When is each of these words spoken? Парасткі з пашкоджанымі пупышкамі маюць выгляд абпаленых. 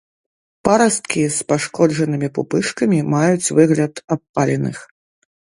Парасткі 0.67 1.21
з 1.37 1.45
пашкоджанымі 1.53 2.29
пупышкамі 2.39 2.99
маюць 3.13 3.51
выгляд 3.61 3.93
абпаленых. 4.19 4.77